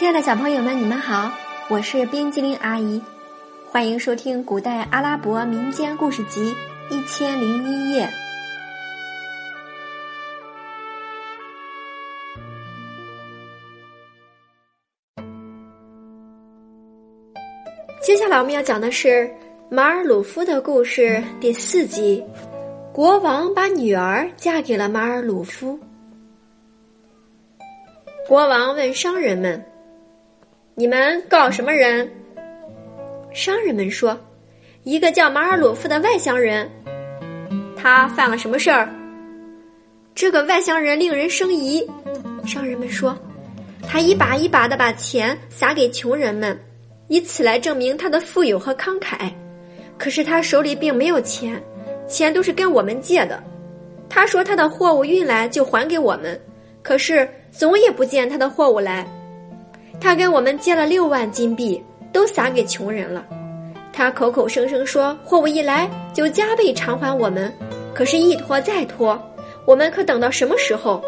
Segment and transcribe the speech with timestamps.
[0.00, 1.30] 亲爱的小朋友们，你们好，
[1.68, 3.02] 我是冰激凌阿姨，
[3.70, 6.54] 欢迎收听古代阿拉伯民间故事集
[6.88, 8.06] 《一千零一夜》。
[18.00, 19.30] 接下来我们要讲的是
[19.68, 22.24] 马尔鲁夫的故事第四集。
[22.90, 25.78] 国王把女儿嫁给了马尔鲁夫。
[28.26, 29.62] 国王问商人们
[30.80, 32.10] ：“你们告什么人？”
[33.34, 34.18] 商人们说
[34.82, 36.66] ：“一个叫马尔鲁夫的外乡人，
[37.76, 38.88] 他犯了什么事儿？”
[40.16, 41.86] 这个外乡人令人生疑。
[42.46, 43.14] 商人们说
[43.86, 46.58] ：“他一把一把的把钱撒给穷人们，
[47.08, 49.30] 以此来证明他的富有和慷慨。
[49.98, 51.62] 可是他手里并没有钱，
[52.08, 53.38] 钱都是跟我们借的。
[54.08, 56.40] 他说他的货物运来就还给我们，
[56.82, 59.04] 可是。”总也不见他的货物来，
[60.00, 63.24] 他跟我们借了六万金币，都撒给穷人了。
[63.92, 67.52] 他口口声声说货物一来就加倍偿还我们，
[67.94, 69.20] 可是，一拖再拖，
[69.66, 71.02] 我们可等到什么时候？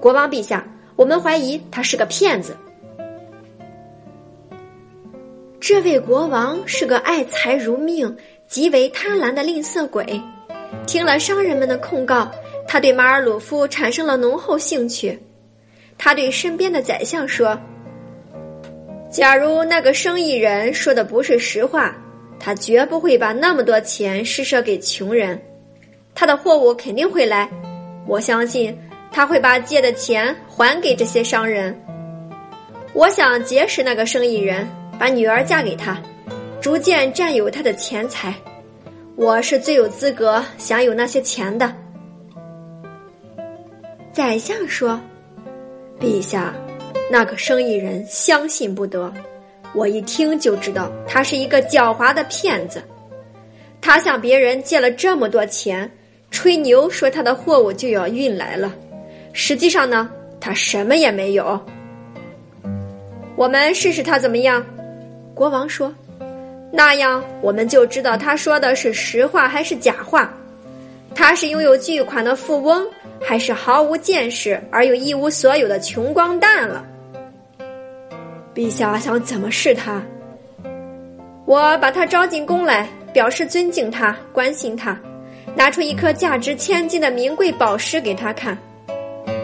[0.00, 2.56] 国王陛下，我们怀疑他是个骗子。
[5.60, 10.20] 这位国王是个爱财如命、极为贪婪的吝啬鬼。
[10.86, 12.30] 听了商人们的控告，
[12.68, 15.18] 他对马尔鲁夫产生了浓厚兴趣。
[15.98, 17.58] 他对身边的宰相说
[19.10, 21.96] ：“假如那个生意人说的不是实话，
[22.38, 25.40] 他绝不会把那么多钱施舍给穷人。
[26.14, 27.48] 他的货物肯定会来，
[28.06, 28.76] 我相信
[29.10, 31.78] 他会把借的钱还给这些商人。
[32.92, 34.66] 我想结识那个生意人，
[34.98, 36.00] 把女儿嫁给他，
[36.60, 38.34] 逐渐占有他的钱财。
[39.14, 41.72] 我是最有资格享有那些钱的。”
[44.12, 45.00] 宰相说。
[45.98, 46.54] 陛下，
[47.10, 49.12] 那个生意人相信不得，
[49.74, 52.82] 我一听就知道他是一个狡猾的骗子。
[53.80, 55.90] 他向别人借了这么多钱，
[56.30, 58.74] 吹牛说他的货物就要运来了，
[59.32, 61.60] 实际上呢，他什么也没有。
[63.36, 64.64] 我们试试他怎么样？
[65.34, 65.94] 国王说
[66.72, 70.34] ：“那样我们就知道他说的是实话还是假话。
[71.16, 72.86] 他是拥有巨款的富翁。”
[73.18, 76.86] 还是毫无见识而又一无所有的穷光蛋了。
[78.54, 80.00] 陛下想怎么试他？
[81.46, 84.96] 我把他招进宫来，表示尊敬他、关心他，
[85.56, 88.56] 拿出一颗价值千金的名贵宝石给他看。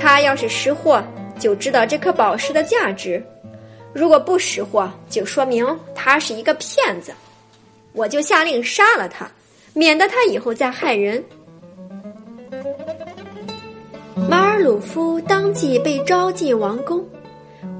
[0.00, 1.04] 他要是识货，
[1.38, 3.20] 就知道这颗宝石的价值；
[3.92, 7.12] 如果不识货，就说明他是一个骗子。
[7.92, 9.30] 我就下令杀了他，
[9.74, 11.22] 免得他以后再害人。
[14.26, 17.04] 马尔鲁夫当即被招进王宫，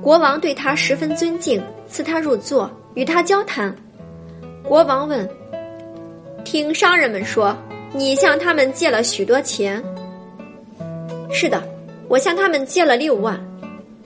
[0.02, 3.74] 国王对他十分尊敬，赐他入座，与他交谈。
[4.62, 5.26] 国王问
[6.44, 7.56] ：“听商人们说，
[7.94, 9.82] 你向他们借了许多钱
[11.32, 11.62] ？”“是的，
[12.08, 13.42] 我向他们借了六万。”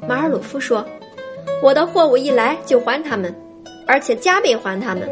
[0.08, 0.86] 马尔鲁夫说
[1.60, 3.34] ：“我的货物一来就还他们，
[3.86, 5.08] 而且加倍还他们。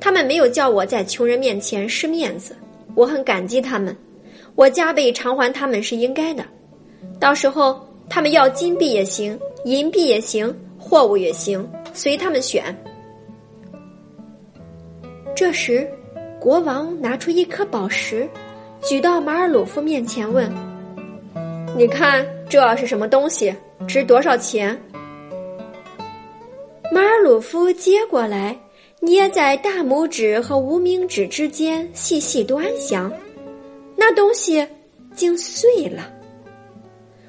[0.00, 2.56] 他们没有叫我在穷人面前失面子，
[2.94, 3.94] 我很感激他们。”
[4.54, 6.44] 我加倍偿还他们是应该的，
[7.18, 12.64] 到时候他们要金币也行，银币也行，货物也行，随他们选。
[15.34, 15.88] 这时，
[16.38, 18.28] 国王拿出一颗宝石，
[18.82, 20.50] 举到马尔鲁夫面前，问
[21.76, 23.54] ：“你看这是什么东西？
[23.88, 24.78] 值多少钱？”
[26.92, 28.56] 马尔鲁夫接过来，
[29.00, 33.10] 捏在大拇指和无名指之间，细细端详。
[34.04, 34.66] 那东西
[35.14, 36.12] 竟碎了。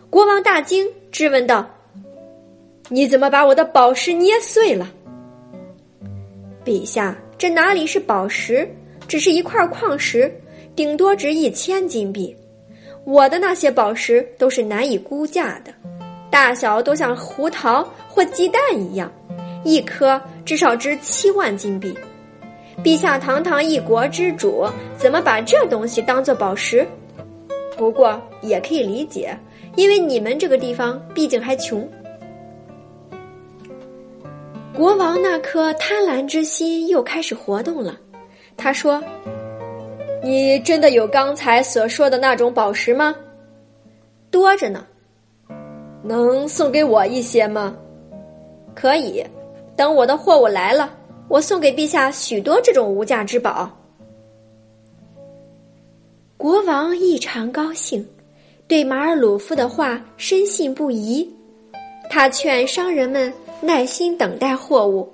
[0.09, 1.69] 国王大惊，质问道
[2.89, 4.91] ：“你怎么把我的宝石捏碎了？”
[6.65, 8.67] 陛下，这哪里是宝石，
[9.07, 10.33] 只是一块矿石，
[10.75, 12.35] 顶多值一千金币。
[13.05, 15.71] 我的那些宝石都是难以估价的，
[16.31, 19.13] 大小都像胡桃或鸡蛋一样，
[19.63, 21.95] 一颗至少值七万金币。
[22.83, 26.85] 陛下堂堂一国之主，怎么把这东西当做宝石？
[27.77, 29.35] 不过也可以理解，
[29.77, 31.89] 因为你们这个地方毕竟还穷。
[34.75, 37.97] 国王那颗贪婪之心又开始活动了，
[38.57, 39.01] 他说
[40.21, 43.15] ：“你真的有刚才所说的那种宝石吗？
[44.29, 44.85] 多着呢，
[46.03, 47.73] 能送给我一些吗？
[48.75, 49.23] 可以，
[49.75, 50.93] 等我的货物来了。”
[51.33, 53.67] 我送给陛下许多这种无价之宝。
[56.37, 58.07] 国王异常高兴，
[58.67, 61.27] 对马尔鲁夫的话深信不疑。
[62.07, 65.11] 他劝商人们耐心等待货物，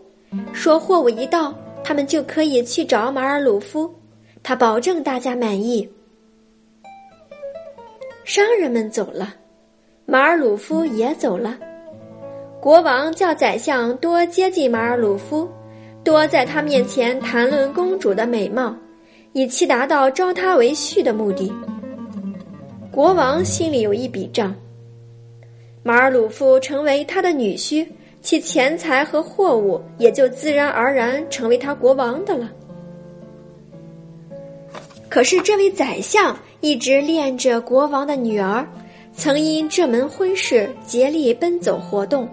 [0.52, 1.56] 说货物一到，
[1.86, 3.90] 他们就可以去找马尔鲁夫，
[4.44, 5.90] 他保证大家满意。
[8.26, 9.36] 商人们走了，
[10.06, 11.58] 马尔鲁夫也走了。
[12.60, 15.48] 国王叫宰相多接近马尔鲁夫，
[16.04, 18.76] 多在他面前谈论公主的美貌，
[19.34, 21.52] 以期达到招她为婿的目的。
[22.92, 24.56] 国王心里有一笔账。
[25.84, 27.86] 马尔鲁夫成为他的女婿，
[28.22, 32.50] 其钱财和货物也就自然而然成为他国王的了。
[35.08, 38.68] 可是这位宰相一直恋着国王的女儿，
[39.14, 42.28] 曾因这门婚事竭力奔走活动，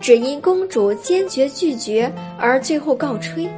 [0.00, 3.48] 只因公主坚决拒绝而最后告吹。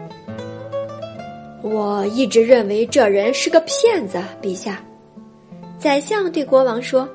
[1.63, 4.85] 我一直认为这人是个骗子，陛下。
[5.79, 7.09] 宰相对国王说。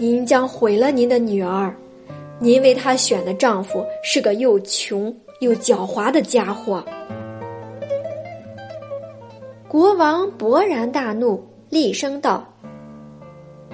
[0.00, 1.74] 您将毁了您的女儿，
[2.38, 6.84] 您为她选的丈夫是个又穷又狡猾的家伙。
[9.66, 12.46] 国王勃然大怒，厉声道：“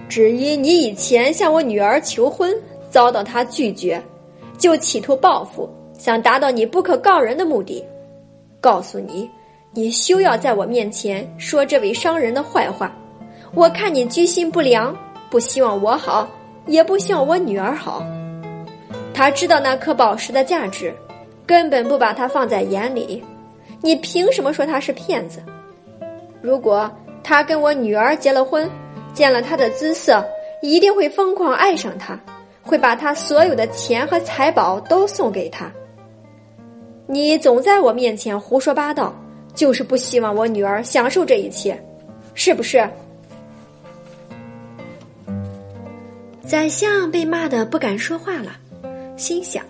[0.08, 2.56] 只因你以前向我女儿求婚，
[2.90, 4.02] 遭到她拒绝，
[4.58, 5.68] 就企图报复，
[5.98, 7.84] 想达到你不可告人的目的。
[8.60, 9.30] 告诉你，
[9.72, 12.94] 你休要在我面前说这位商人的坏话，
[13.54, 14.96] 我看你居心不良。”
[15.30, 16.28] 不希望我好，
[16.66, 18.06] 也不希望我女儿好。
[19.12, 20.94] 他知道那颗宝石的价值，
[21.44, 23.20] 根本不把它放在眼里。
[23.80, 25.42] 你凭什么说他是骗子？
[26.40, 26.88] 如果
[27.24, 28.70] 他跟我女儿结了婚，
[29.12, 30.24] 见了他的姿色，
[30.62, 32.16] 一定会疯狂爱上他，
[32.64, 35.70] 会把他所有的钱和财宝都送给他。
[37.06, 39.14] 你总在我面前胡说八道，
[39.54, 41.78] 就是不希望我女儿享受这一切，
[42.34, 42.88] 是不是？
[46.46, 48.52] 宰相被骂得不敢说话了，
[49.16, 49.62] 心想：“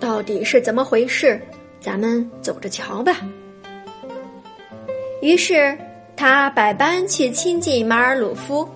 [0.00, 1.40] 到底是怎么回事？
[1.80, 3.20] 咱们走着瞧吧。”
[5.20, 5.76] 于是
[6.16, 8.68] 他百般去亲近马尔鲁夫，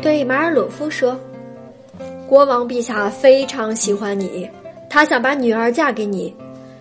[0.00, 1.18] 对马尔鲁夫说
[2.28, 4.48] ：“国王陛下非常喜欢你，
[4.90, 6.34] 他想把女儿嫁给你。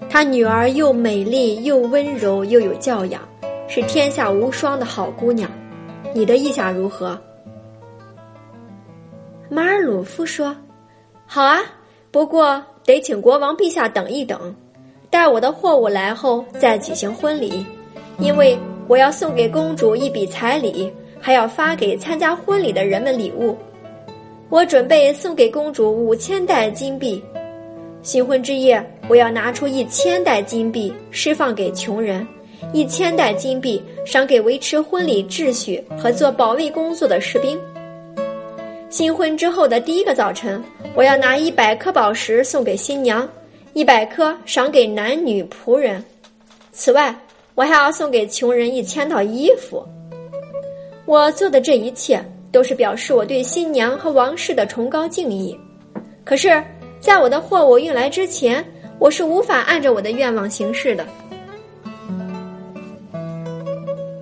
[0.10, 3.22] 他女儿又美丽又温柔又有教养，
[3.68, 5.50] 是天下无双的好姑娘。
[6.14, 7.20] 你的意下如何？”
[9.50, 10.56] 马尔鲁夫说
[11.28, 11.60] ：“好啊，
[12.10, 14.56] 不过得请国王陛下等一等，
[15.12, 17.64] 待我的货物来后再举行婚礼，
[18.18, 18.58] 因为
[18.88, 23.56] 我要送给公主一笔彩礼，还要发给参加婚礼的人们礼物。
[24.50, 27.22] 我准备送给公主五千袋金币，
[28.04, 32.26] 新婚之夜我要拿出一千袋金币释放给穷人，
[32.72, 37.60] 一千袋金币赏给维持婚礼秩序和做保卫工作的士兵。”
[38.88, 40.64] 新婚之后的第一个早晨，
[40.94, 43.28] 我要拿一百颗宝石送给新娘，
[43.74, 46.02] 一百颗赏给男女仆人。
[46.72, 47.14] 此外，
[47.56, 49.84] 我还要送给穷人一千套衣服。
[51.06, 52.24] 我做的这一切
[52.56, 55.60] 都是表示我对新娘和王室的崇高敬意。
[56.24, 56.64] 可是，
[57.02, 58.66] 在我的货物运来之前，
[58.98, 61.06] 我是无法按照我的愿望行事的。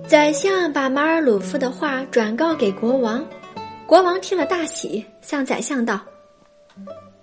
[0.08, 3.24] 宰相把马尔鲁夫的话转告给国王。
[3.86, 6.00] 国王听了大喜，向宰相道：“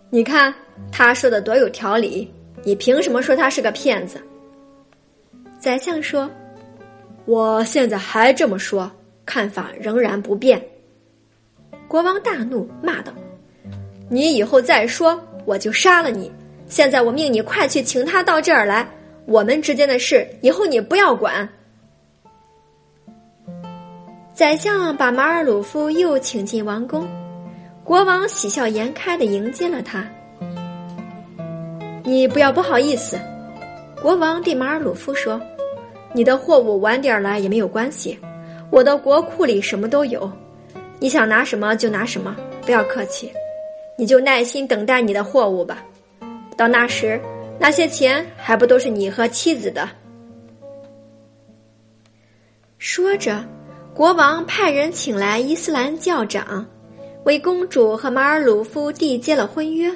[0.09, 0.53] 你看
[0.93, 2.33] 他说的多有条理，
[2.63, 4.17] 你凭什么说他是个骗子？”
[5.59, 6.31] 宰相说
[7.27, 8.89] ：“我现在还这么说，
[9.25, 10.65] 看法仍然不变。”
[11.91, 13.11] 国王大怒，骂道
[14.07, 16.31] ：“你以后再说，我就杀了你！
[16.65, 18.87] 现在我命你快去请他到这儿来，
[19.25, 21.49] 我们之间的事以后你不要管。”
[24.33, 27.05] 宰相把马尔鲁夫又请进王宫，
[27.83, 30.07] 国王喜笑颜开的迎接了他。
[32.05, 33.19] 你不要不好意思，
[34.01, 35.41] 国王对马尔鲁夫说
[36.15, 38.17] ：“你的货物晚点来也没有关系，
[38.69, 40.31] 我的国库里什么都有，
[41.01, 43.33] 你想拿什么就拿什么，不要客气，
[43.97, 45.83] 你就耐心等待你的货物吧。
[46.55, 47.19] 到那时，
[47.59, 49.89] 那些钱还不都是你和妻子的？”
[52.77, 53.43] 说着。
[53.93, 56.65] 国王派人请来伊斯兰教长，
[57.25, 59.93] 为公主和马尔鲁夫缔结了婚约。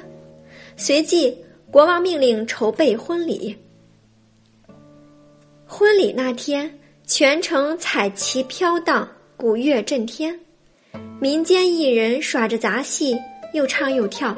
[0.76, 1.34] 随即，
[1.70, 3.56] 国王命令筹备婚礼。
[5.66, 6.70] 婚礼那天，
[7.06, 10.38] 全城彩旗飘荡，鼓乐震天，
[11.20, 13.16] 民间艺人耍着杂戏，
[13.52, 14.36] 又唱又跳，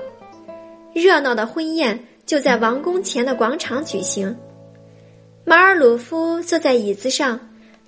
[0.93, 4.37] 热闹的婚宴就在王宫前的广场举行。
[5.45, 7.39] 马尔鲁夫坐在椅子上。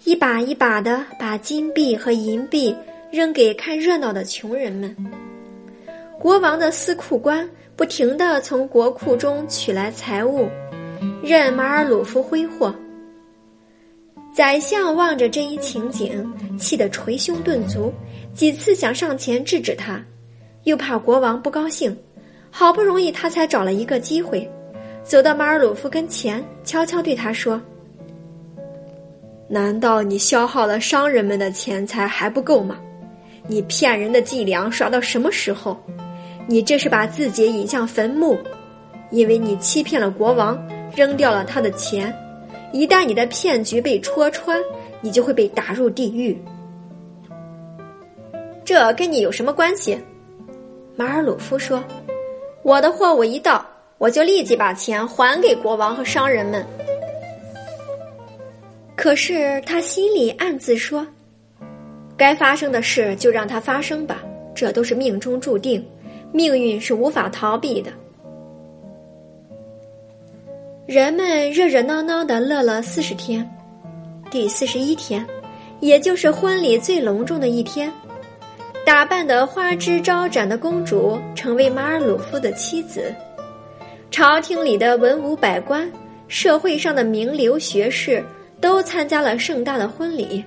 [0.05, 2.75] 一把一把的把金币和银币
[3.13, 4.97] 扔给看热闹的穷人们。
[6.19, 7.47] 国王的司库官
[7.77, 10.49] 不停地从国库中取来财物，
[11.23, 12.75] 任马尔鲁夫挥霍。
[14.35, 17.93] 宰相望着这一情景，气得捶胸顿足，
[18.35, 20.03] 几次想上前制止他，
[20.65, 21.95] 又怕国王不高兴，
[22.51, 24.49] 好不容易他才找了一个机会，
[25.03, 27.61] 走到马尔鲁夫跟前，悄悄对他说
[29.49, 32.79] ：“难道你消耗了商人们的钱财还不够吗？
[33.47, 35.77] 你骗人的伎俩耍到什么时候？
[36.47, 38.39] 你这是把自己引向坟墓，
[39.11, 40.59] 因为你欺骗了国王，
[40.97, 42.15] 扔掉了他的钱。”
[42.73, 44.61] 一旦你的骗局被戳穿，
[45.01, 46.41] 你就会被打入地狱。
[48.71, 49.99] 这跟你有什么关系？
[50.95, 51.83] 马尔鲁夫说
[52.63, 53.67] ：“我的货物一到，
[53.99, 56.65] 我就立即把钱还给国王和商人们。”
[58.95, 61.05] 可是他心里暗自说
[62.17, 64.23] ：“该发生的事就让它发生吧，
[64.55, 65.85] 这都是命中注定，
[66.31, 67.91] 命运是无法逃避的。”
[70.87, 73.45] 人们热热闹闹的乐了四十天，
[74.31, 75.27] 第四十一天，
[75.81, 77.93] 也就是婚礼最隆重的一天，
[78.91, 83.15] 打扮得花枝招展的公主成为马尔鲁夫的妻子，
[84.11, 85.89] 朝廷里的文武百官、
[86.27, 88.21] 社会上的名流学士
[88.61, 90.45] 都参加了盛大的婚礼。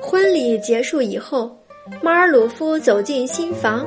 [0.00, 1.54] 婚礼结束以后，
[2.00, 3.86] 马尔鲁夫走进新房。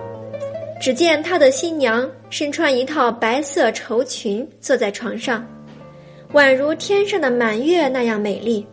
[0.79, 5.43] 只见他的新娘身穿一套白色绸裙，坐在床上，
[6.33, 8.63] 宛如天上的满月那样美丽，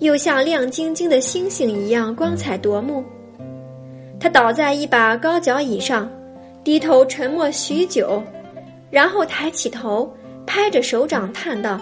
[0.00, 3.04] 又像亮晶晶的星星一样光彩夺目。
[4.20, 6.10] 他倒在一把高脚椅上，
[6.62, 8.22] 低头沉默许久，
[8.90, 10.10] 然后抬起头，
[10.46, 11.80] 拍着手掌叹道：“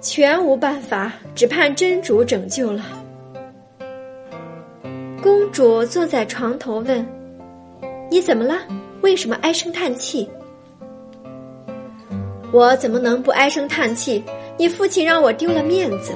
[0.00, 2.84] 全无办法，只盼真主拯救了。”
[5.22, 7.04] 公主坐在床头问。
[8.08, 8.58] 你怎么了？
[9.00, 10.28] 为什么唉声叹气？
[12.52, 14.22] 我怎么能不唉声叹气？
[14.56, 16.12] 你父亲让我丢了面子。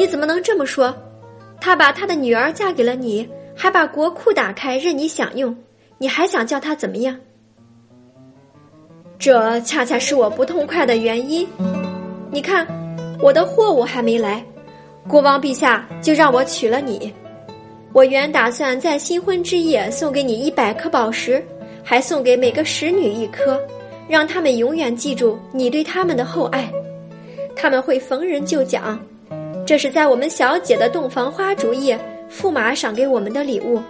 [0.00, 0.96] 你怎么能这么说？
[1.60, 5.54] 他把他的女儿嫁给了你，还把国库打开任你享用，
[5.98, 7.14] 你还想叫他怎么样？
[9.18, 11.46] 这恰恰是我不痛快的原因。
[12.30, 12.66] 你看，
[13.20, 14.42] 我的货物还没来，
[15.06, 17.12] 国王陛下就让我娶了你。
[17.92, 21.44] 我原打算在新婚之夜送给你一百颗宝石，
[21.84, 23.60] 还送给每个使女一颗，
[24.08, 26.72] 让他们永远记住你对他们的厚爱。
[27.54, 28.98] 他们会逢人就讲，
[29.70, 31.96] 这是在我们小姐的洞房花烛夜，
[32.28, 33.80] 驸马赏给我们的礼物。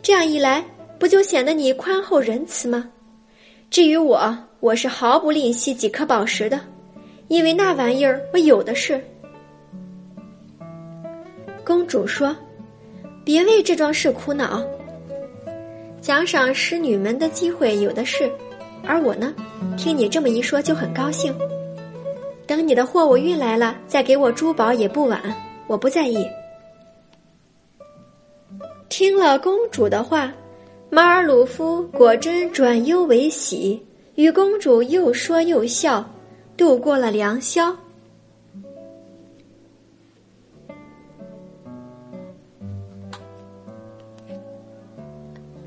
[0.00, 0.64] 这样一来，
[1.00, 2.88] 不就显得你宽厚仁慈吗？
[3.70, 6.60] 至于我，我是毫不吝惜几颗宝石的，
[7.26, 9.02] 因为那玩意儿我有的是。
[11.64, 12.36] 公主说
[13.26, 14.64] ：“别为这桩事苦恼，
[16.00, 18.30] 奖赏使女们的机会有的是，
[18.86, 19.34] 而我呢，
[19.76, 21.36] 听你这么一说就很高兴。
[22.52, 25.18] 等你的货物运来了，再给我珠宝也不晚，
[25.66, 26.28] 我不在意。”
[28.90, 30.30] 听了公主的话，
[30.90, 33.82] 马尔鲁夫果真转忧为喜，
[34.16, 36.04] 与公主又说又笑，
[36.54, 37.74] 度过了良宵。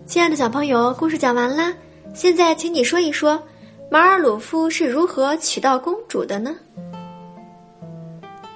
[0.05, 1.73] 亲爱的小朋友，故事讲完啦。
[2.13, 3.41] 现在，请你说一说，
[3.89, 6.55] 马尔鲁夫是如何娶到公主的呢？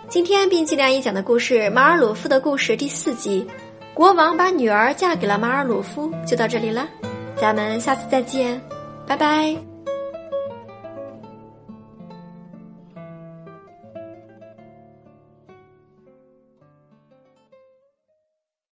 [0.09, 3.47] 今天冰淇淋姨讲的故事《马尔鲁夫的故事》第四集，
[3.93, 6.87] 国王把女儿嫁给了马尔鲁夫，就到这里了。
[7.37, 8.59] 咱们下次再见，
[9.07, 9.68] 拜拜。